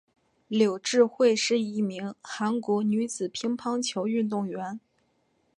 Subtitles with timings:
[0.47, 4.79] 柳智惠是一名韩国女子乒乓球运动员。